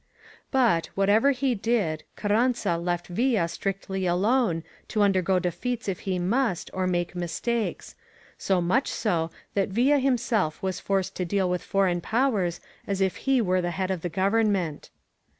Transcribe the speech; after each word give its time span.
But, 0.49 0.87
whatever 0.95 1.29
he 1.29 1.53
did, 1.53 2.05
Carranza 2.15 2.75
left 2.75 3.05
Villa 3.05 3.47
strictly 3.47 4.07
alone, 4.07 4.63
to 4.87 5.03
undergo 5.03 5.37
defeats 5.37 5.87
if 5.87 5.99
he 6.09 6.17
must, 6.17 6.71
or 6.73 6.87
make 6.87 7.13
mistakes; 7.13 7.93
so 8.35 8.61
much 8.61 8.87
so 8.87 9.29
that 9.53 9.69
Villa 9.69 9.99
himself 9.99 10.59
was 10.63 10.79
forced 10.79 11.13
to 11.17 11.23
deal 11.25 11.47
with 11.51 11.61
foreign 11.61 12.01
powers 12.01 12.59
as 12.87 12.99
if 12.99 13.15
he 13.15 13.41
were 13.41 13.61
the 13.61 13.69
head 13.69 13.91
of 13.91 14.01
the 14.01 14.09
govern 14.09 14.51
ment. 14.51 14.89